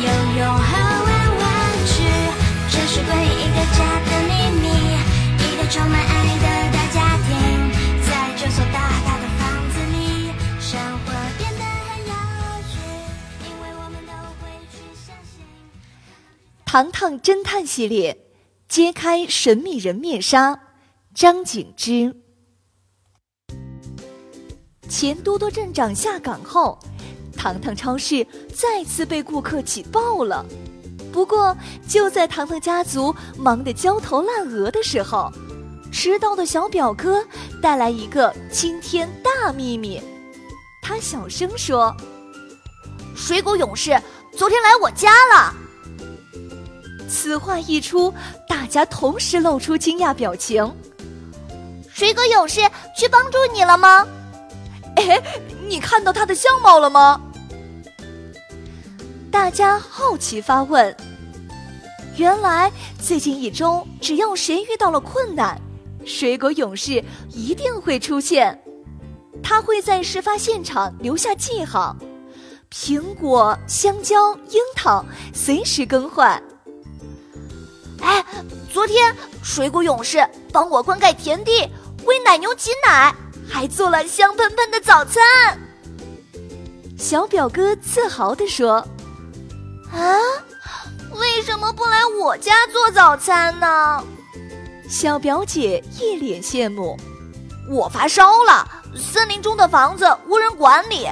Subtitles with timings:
[0.00, 0.70] 有用和
[1.04, 1.46] 玩玩
[1.86, 1.92] 具，
[2.70, 4.30] 这是关于一个家的秘
[4.60, 4.64] 密，
[5.42, 7.28] 一个充满爱的大家庭，
[8.06, 10.30] 在这所大大的房子里，
[10.60, 12.14] 生活变得很有
[12.68, 12.78] 趣，
[13.42, 15.42] 因为我们都会去相信。
[16.64, 18.16] 糖糖侦探系列，
[18.68, 20.60] 揭开神秘人面纱，
[21.12, 22.14] 张景之。
[24.88, 26.78] 钱多多镇长下岗后。
[27.38, 30.44] 糖糖超市再次被顾客挤爆了，
[31.12, 31.56] 不过
[31.88, 35.32] 就在糖糖家族忙得焦头烂额的时候，
[35.92, 37.24] 迟到的小表哥
[37.62, 40.02] 带来一个惊天大秘密。
[40.82, 41.96] 他小声说
[43.14, 43.96] ：“水果勇士
[44.36, 45.54] 昨天来我家了。”
[47.08, 48.12] 此话一出，
[48.48, 50.74] 大家同时露出惊讶表情。
[51.88, 52.60] 水果勇士
[52.96, 54.06] 去帮助你了吗？
[54.96, 55.22] 哎，
[55.68, 57.20] 你看到他的相貌了吗？
[59.30, 60.94] 大家好奇发问。
[62.16, 65.60] 原来最近一周，只要谁遇到了困难，
[66.06, 68.58] 水果勇士一定会出现。
[69.42, 71.94] 他会在事发现场留下记号，
[72.72, 76.42] 苹果、香蕉、樱桃随时更换。
[78.00, 78.24] 哎，
[78.72, 81.68] 昨天水果勇士帮我灌溉田地，
[82.04, 83.14] 喂奶牛挤奶，
[83.46, 85.22] 还做了香喷喷的早餐。
[86.96, 88.86] 小表哥自豪地说。
[89.92, 90.16] 啊，
[91.12, 94.04] 为什么不来我家做早餐呢？
[94.88, 96.96] 小表姐一脸羡慕。
[97.70, 98.66] 我发烧了，
[98.96, 101.06] 森林中的房子无人管理，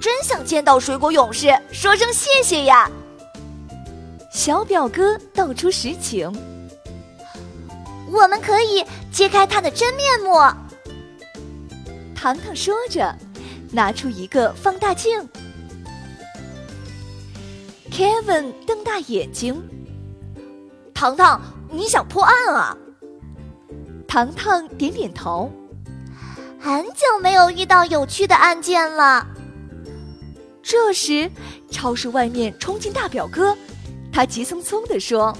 [0.00, 2.90] 真想见到水果勇士，说声谢谢呀。
[4.30, 6.30] 小表哥道出实情。
[8.10, 10.34] 我们可以揭开他的真面目。
[12.14, 13.16] 糖糖说着，
[13.72, 15.26] 拿出一个放大镜。
[17.94, 19.62] Kevin 瞪大眼睛。
[20.92, 21.40] 糖糖，
[21.70, 22.76] 你想破案啊？
[24.08, 25.48] 糖糖点点头。
[26.58, 29.24] 很久没有遇到有趣的案件了。
[30.60, 31.30] 这时，
[31.70, 33.56] 超市外面冲进大表哥，
[34.12, 35.32] 他急匆匆地说：“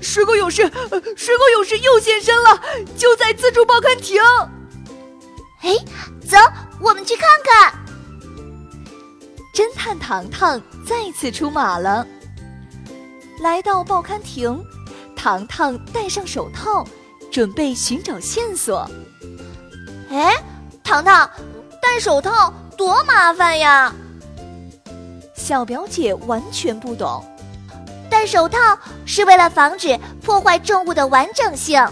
[0.00, 0.62] 水果勇士，
[1.16, 2.62] 水果勇士又现身了，
[2.96, 4.22] 就在自助报刊亭。”
[5.62, 5.74] 哎，
[6.24, 6.36] 走，
[6.80, 7.85] 我们去看看。
[9.56, 12.06] 侦探糖糖再次出马了。
[13.40, 14.62] 来到报刊亭，
[15.16, 16.86] 糖糖戴上手套，
[17.32, 18.86] 准备寻找线索。
[20.10, 20.34] 哎，
[20.84, 21.30] 糖糖，
[21.80, 23.94] 戴手套多麻烦呀！
[25.34, 27.24] 小表姐完全不懂，
[28.10, 28.58] 戴手套
[29.06, 31.82] 是为了防止破坏证物的完整性。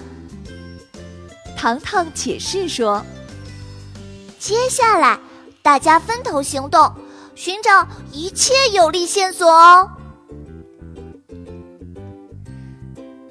[1.56, 3.02] 糖糖解释说
[4.38, 5.18] ：“接下来，
[5.62, 6.94] 大家分头行动。”
[7.34, 9.90] 寻找一切有利线索哦！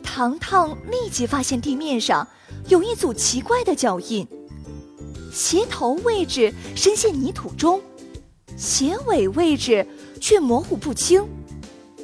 [0.03, 2.27] 糖糖立即发现地面上
[2.67, 4.27] 有一组奇怪的脚印，
[5.31, 7.81] 鞋头位置深陷泥土中，
[8.57, 9.87] 鞋尾位置
[10.19, 11.25] 却模糊不清。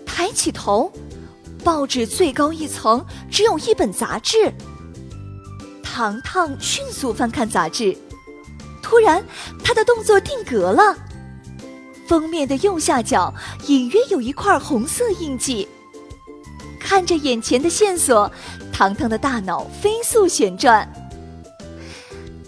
[0.05, 0.91] 抬起头，
[1.63, 4.51] 报纸最高一层只有一本杂志。
[5.83, 7.95] 糖糖迅速翻看杂志，
[8.81, 9.23] 突然，
[9.63, 10.97] 他的动作定格了。
[12.09, 13.31] 封面的右下角
[13.67, 15.67] 隐约有一块红色印记。
[16.79, 18.31] 看着眼前的线索，
[18.73, 20.91] 糖糖的大脑飞速旋转。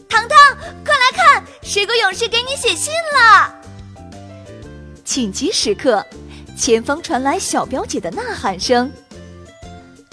[0.10, 3.56] 糖糖，快来看，水果勇士给你写信了！
[5.04, 6.04] 紧急时刻，
[6.58, 8.92] 前方传来小表姐的呐喊声：“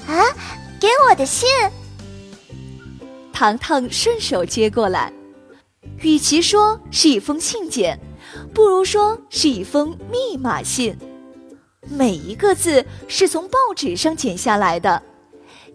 [0.07, 0.21] 啊，
[0.79, 1.49] 给我的信！”
[3.33, 5.11] 糖糖顺手接过来，
[6.03, 7.99] 与其说是一封信件。
[8.53, 10.97] 不如说是一封密码信，
[11.89, 15.03] 每一个字是从报纸上剪下来的，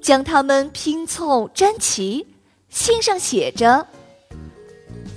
[0.02, 2.28] 将它们拼凑粘齐。
[2.70, 3.86] 信上写着：“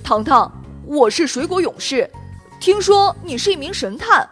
[0.05, 0.53] 糖糖，
[0.85, 2.09] 我是水果勇士，
[2.61, 4.29] 听说你是一名神探，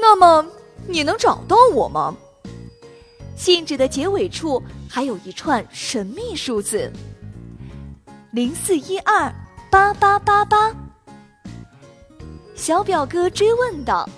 [0.00, 0.46] 那么
[0.86, 2.14] 你能找到我吗？”
[3.36, 6.92] 信纸的结尾处还有一串神秘数字：
[8.30, 9.34] 零四一二
[9.68, 10.72] 八八八八。
[12.62, 14.08] 小表哥追问道：“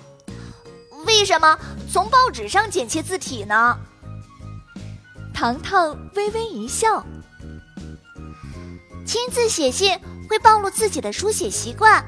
[1.07, 1.57] 为什么
[1.91, 3.75] 从报纸上剪切字体呢？
[5.33, 7.03] 糖糖微微一笑。
[9.03, 9.99] 亲自写信
[10.29, 12.05] 会暴露自己的书写习惯，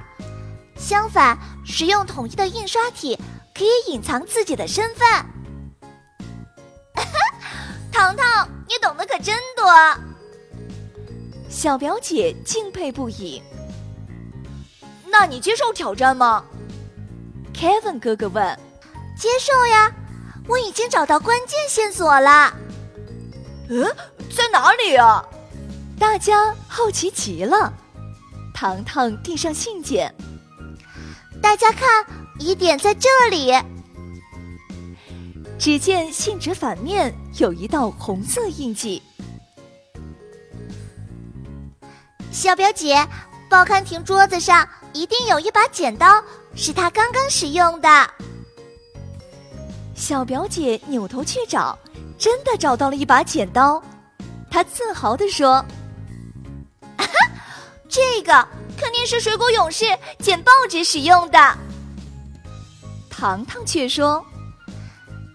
[0.78, 1.36] 相反，
[1.66, 3.18] 使用统一的印刷体
[3.56, 5.08] 可以隐藏自己的身份。
[7.92, 9.66] 糖糖，你懂得可真多。
[11.50, 13.42] 小表姐敬佩不已。
[15.10, 16.44] 那你接受挑战吗
[17.54, 18.60] ？Kevin 哥哥问。
[19.18, 19.92] 接受呀，
[20.48, 22.54] 我已经找到关键线索了。
[23.70, 23.84] 嗯，
[24.36, 25.26] 在哪里啊？
[25.98, 27.74] 大家好奇极了。
[28.54, 30.14] 糖糖递上信件，
[31.42, 32.06] 大家看，
[32.40, 33.52] 疑点在这里。
[35.58, 39.02] 只见信纸反面有一道红色印记。
[42.32, 43.04] 小表姐，
[43.50, 44.68] 报刊亭桌子上
[44.98, 46.24] 一定有一把剪刀，
[46.56, 48.10] 是他刚刚使用的。
[49.94, 51.78] 小表姐扭头去找，
[52.18, 53.80] 真的找到了一把剪刀。
[54.50, 55.64] 她自豪地说
[57.88, 59.86] ：“这个肯定是水果勇士
[60.18, 61.38] 剪报纸使用的。”
[63.08, 64.26] 糖糖却说：“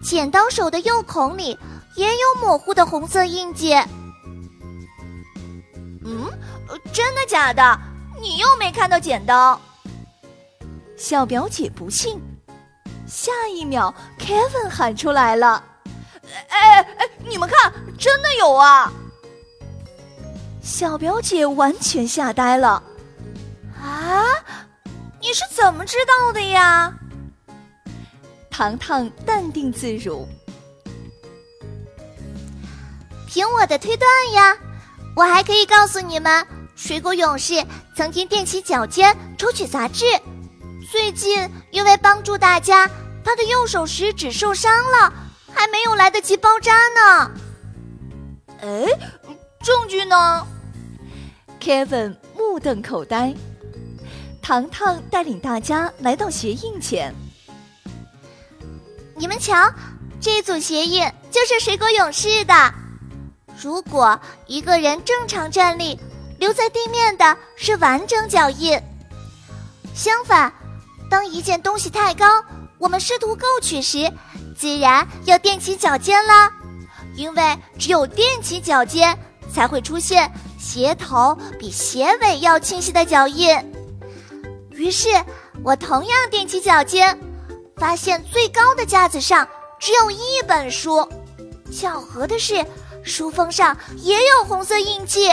[0.03, 1.57] 剪刀手的右孔里
[1.95, 3.73] 也有模糊的红色印记。”
[6.03, 6.29] 嗯，
[6.91, 7.79] 真的假的？
[8.23, 9.59] 你又没看到剪刀？
[10.97, 12.21] 小表姐不信。
[13.05, 15.61] 下一秒，Kevin 喊出来了
[16.47, 18.89] ：“哎哎，你们看，真的有啊！”
[20.63, 22.81] 小表姐完全吓呆了。
[23.77, 24.23] 啊，
[25.19, 26.93] 你是怎么知道的呀？
[28.49, 30.25] 糖糖淡定自如。
[33.27, 34.57] 凭我的推断呀，
[35.17, 37.63] 我还可以告诉你们，水果勇士
[37.95, 40.05] 曾经踮起脚尖抽取杂志。
[40.91, 42.89] 最近因为帮助大家，
[43.23, 45.13] 他的右手食指受伤了，
[45.53, 47.31] 还没有来得及包扎呢。
[48.61, 48.85] 哎，
[49.61, 50.45] 证据呢
[51.59, 53.33] ？Kevin 目瞪口呆。
[54.41, 57.15] 糖糖带领大家来到鞋印前，
[59.15, 59.73] 你们瞧，
[60.19, 62.53] 这组鞋印就是水果勇士的。
[63.57, 65.97] 如果一个人正常站立，
[66.43, 68.77] 留在地面的是完整脚印。
[69.95, 70.51] 相反。
[71.09, 72.25] 当一件东西太高，
[72.77, 74.11] 我们试图够取时，
[74.57, 76.51] 自然要垫起脚尖了。
[77.15, 79.17] 因为只有垫起脚尖，
[79.53, 80.29] 才会出现
[80.59, 83.55] 鞋头比鞋尾要清晰的脚印。
[84.71, 85.07] 于是
[85.63, 87.17] 我同样踮起脚尖，
[87.77, 89.47] 发现最高的架子上
[89.79, 91.07] 只有一本书。
[91.71, 92.65] 巧合的是，
[93.01, 95.31] 书封上也有红色印记，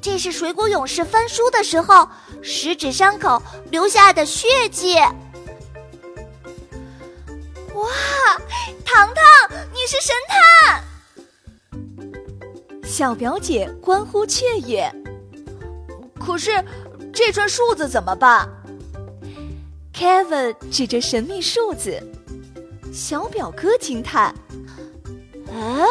[0.00, 2.08] 这是水果勇士翻书的时候。
[2.40, 4.94] 食指伤口留下的血迹。
[7.74, 7.90] 哇，
[8.84, 9.24] 糖糖，
[9.72, 10.80] 你是神探！
[12.84, 14.88] 小表姐欢呼雀跃。
[16.18, 16.64] 可是
[17.12, 18.48] 这串数字怎么办
[19.92, 22.00] ？Kevin 指着神秘数字。
[22.92, 24.32] 小表哥惊叹
[25.52, 25.84] ：“哎，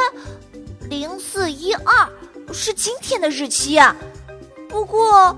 [0.89, 2.09] 零四一二
[2.57, 3.95] 是今天的日期啊！
[4.67, 5.37] 不过……”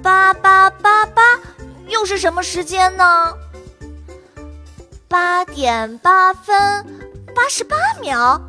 [0.00, 1.40] 八八八八，
[1.88, 3.34] 又是什么时间呢？
[5.08, 6.54] 八点八分
[7.34, 8.40] 八十八秒。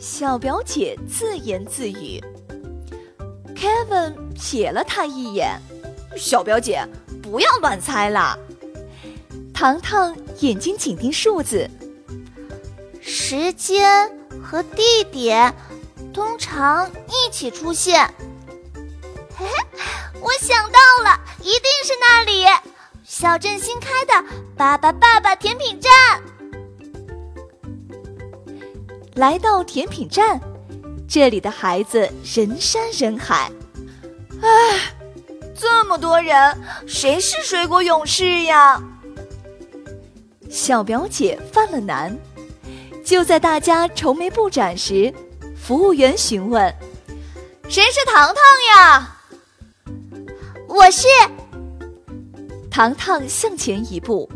[0.00, 2.18] 小表姐自言自语。
[3.54, 5.60] Kevin 瞥了他一眼。
[6.16, 6.82] 小表姐，
[7.22, 8.38] 不要乱猜了。
[9.52, 11.68] 糖糖眼睛紧盯数字。
[12.98, 14.10] 时间
[14.42, 15.54] 和地点
[16.12, 18.08] 通常一起出现。
[19.36, 19.46] 嘿，
[20.20, 22.44] 我想到了，一定是那里，
[23.04, 24.12] 小镇新开的
[24.56, 25.90] 爸爸爸爸甜品站。
[29.14, 30.40] 来到甜品站，
[31.08, 33.50] 这里的孩子人山人海。
[34.42, 34.92] 唉，
[35.54, 38.80] 这么多人，谁是水果勇士呀？
[40.50, 42.18] 小表姐犯了难。
[43.04, 45.12] 就在大家愁眉不展时，
[45.62, 46.74] 服务员询问
[47.70, 48.36] ：“谁是糖糖
[48.74, 49.16] 呀？”
[50.66, 51.06] 我是
[52.68, 54.28] 糖糖，向前一步。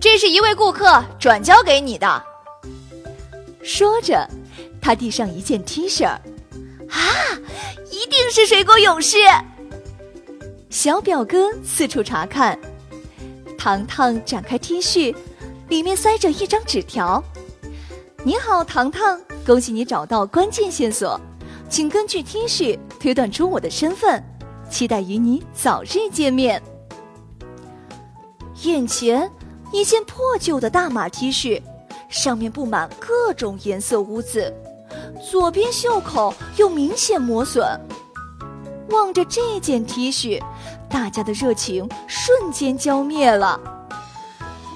[0.00, 2.24] 这是一位顾客转交给你的。
[3.64, 4.24] 说着，
[4.80, 6.06] 他递上一件 T 恤。
[6.06, 6.20] 啊，
[7.90, 9.18] 一定是水果勇士！
[10.70, 12.56] 小表哥四处查看。
[13.58, 15.12] 糖糖展开 T 恤，
[15.68, 17.22] 里面塞着一张纸条
[18.22, 21.20] ：“你好，糖糖，恭喜你找到关键线索，
[21.68, 24.22] 请根据 T 恤推断出我的身份。”
[24.70, 26.62] 期待与你早日见面。
[28.62, 29.28] 眼前
[29.72, 31.60] 一件破旧的大码 T 恤，
[32.08, 34.54] 上面布满各种颜色污渍，
[35.28, 37.66] 左边袖口又明显磨损。
[38.90, 40.40] 望着这件 T 恤，
[40.88, 43.60] 大家的热情瞬间浇灭了。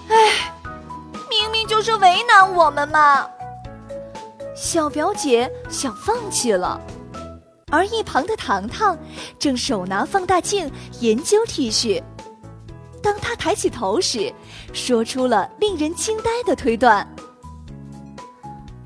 [0.09, 0.53] 唉，
[1.31, 3.29] 明明就是为难我们嘛！
[4.55, 6.81] 小表姐想放弃了，
[7.71, 8.97] 而一旁的糖糖
[9.39, 10.71] 正手拿放大镜
[11.01, 12.03] 研究 T 恤。
[13.03, 14.33] 当他抬起头时，
[14.73, 17.07] 说出了令人惊呆的推断：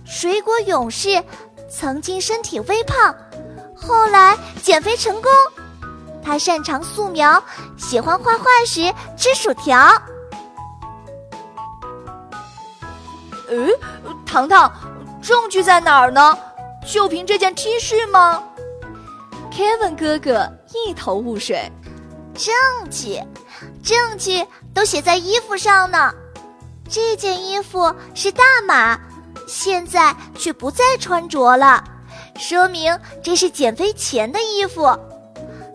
[0.05, 1.23] 水果勇士
[1.71, 3.15] 曾经身体微胖。
[3.77, 5.31] 后来减肥成功，
[6.23, 7.41] 他擅长素描，
[7.77, 9.79] 喜欢画画时吃薯条。
[13.49, 13.69] 呃，
[14.27, 14.71] 糖糖，
[15.21, 16.37] 证据在哪儿呢？
[16.87, 18.43] 就凭这件 T 恤吗
[19.53, 21.71] ？Kevin 哥哥一头雾水。
[22.35, 22.55] 证
[22.91, 23.21] 据，
[23.83, 26.13] 证据都写在衣服上呢。
[26.89, 28.99] 这件衣服是大码，
[29.47, 31.83] 现在却不再穿着了。
[32.39, 34.97] 说明这是减肥前的衣服，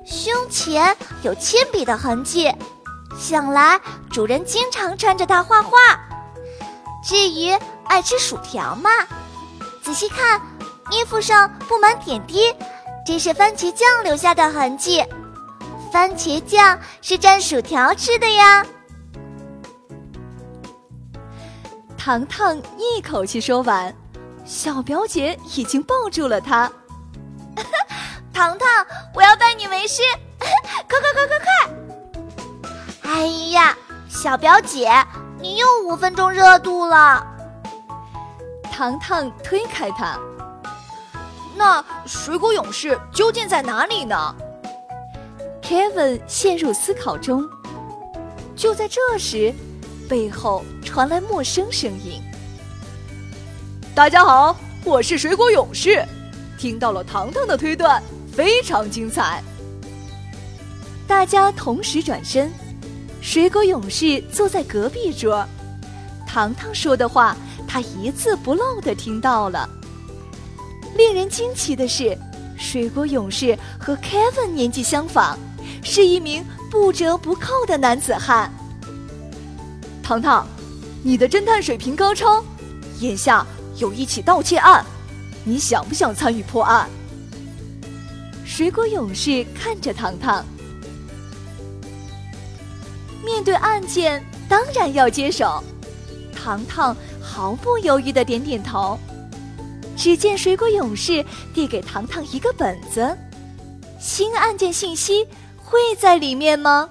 [0.05, 2.49] 胸前有铅笔的痕迹，
[3.19, 5.77] 想来主人经常穿着它画画。
[7.03, 7.51] 至于
[7.83, 8.89] 爱吃薯条嘛，
[9.83, 10.41] 仔细看，
[10.91, 12.55] 衣服上布满点滴，
[13.05, 15.03] 这是番茄酱留下的痕迹。
[15.91, 18.65] 番茄酱是蘸薯条吃的呀。
[21.97, 23.93] 糖糖一口气说完。
[24.45, 26.69] 小表姐已经抱住了他，
[28.33, 28.67] 糖糖，
[29.13, 30.01] 我要拜你为师，
[30.89, 33.11] 快快快快快！
[33.11, 33.77] 哎呀，
[34.09, 34.89] 小表姐，
[35.39, 37.25] 你又五分钟热度了。
[38.75, 40.19] 糖糖推开他，
[41.55, 44.35] 那水果勇士究竟在哪里呢
[45.61, 47.47] ？Kevin 陷入思考中。
[48.55, 49.53] 就在这时，
[50.09, 52.19] 背后传来陌生声音。
[53.93, 56.03] 大家好，我是水果勇士。
[56.57, 58.01] 听到了糖糖的推断，
[58.35, 59.43] 非常精彩。
[61.07, 62.51] 大家同时转身，
[63.21, 65.47] 水果勇士坐在隔壁桌。
[66.25, 67.37] 糖糖说的话，
[67.73, 69.67] 他一字不漏的听到了。
[70.95, 72.15] 令人惊奇的是，
[72.55, 75.35] 水果勇士和 Kevin 年纪相仿，
[75.81, 78.53] 是一名不折不扣的男子汉。
[80.03, 80.47] 糖糖，
[81.01, 82.45] 你的侦探水平高超，
[82.99, 83.43] 眼下。
[83.77, 84.85] 有一起盗窃案，
[85.43, 86.87] 你想不想参与破案？
[88.45, 90.45] 水果勇士看着糖糖，
[93.25, 95.63] 面对案件当然要接手。
[96.35, 96.95] 糖糖
[97.33, 98.99] 毫不犹豫的点点头。
[99.97, 103.17] 只见水果勇士递给糖糖一个本子，
[103.99, 106.87] 新案件信息会在里面吗？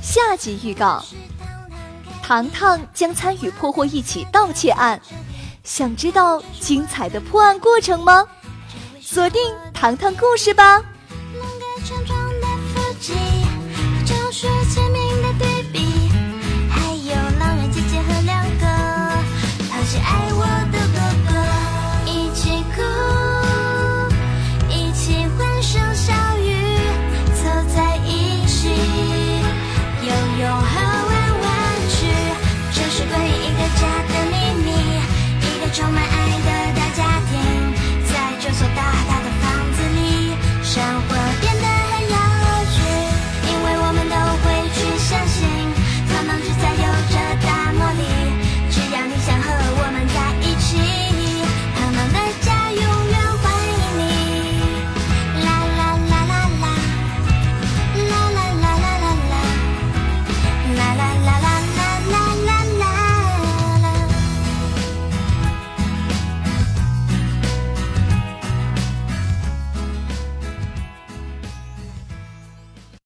[0.00, 1.04] 下集预告：
[2.22, 5.00] 糖糖将参与破获一起盗窃案，
[5.68, 8.26] 想知道精彩的破案过程吗？
[9.02, 9.42] 锁定
[9.74, 10.82] 糖糖故事吧。